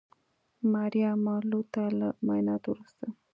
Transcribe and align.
ماریا 0.73 1.11
مارلو 1.25 1.61
ته 1.73 1.81
له 1.99 2.07
معاینانو 2.25 2.67
وروسته 2.71 3.05